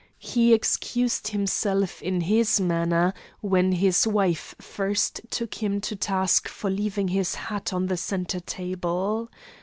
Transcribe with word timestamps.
He 0.17 0.51
excused 0.51 1.27
himself 1.27 2.01
in 2.01 2.17
this 2.27 2.59
manner 2.59 3.13
when 3.41 3.71
his 3.73 4.07
wife 4.07 4.55
first 4.59 5.21
took 5.29 5.53
him 5.61 5.79
to 5.81 5.95
task 5.95 6.47
for 6.47 6.71
leaving 6.71 7.09
his 7.09 7.35
hat 7.35 7.71
on 7.71 7.85
the 7.85 7.97
centre 7.97 8.39
table. 8.39 9.29